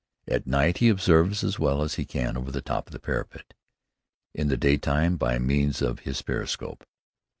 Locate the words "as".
1.43-1.59, 1.83-1.93